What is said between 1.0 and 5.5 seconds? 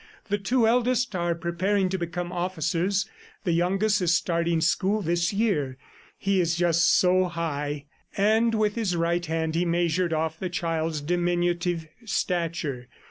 are preparing to become officers. The youngest is starting school this